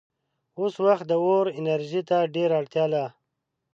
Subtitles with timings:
[0.59, 3.05] اوس وخت د اور انرژۍ ته ډېره اړتیا ده.